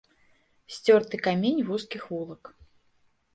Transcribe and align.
Сцёрты 0.77 1.19
камень 1.27 1.61
вузкіх 1.67 2.09
вулак. 2.15 2.43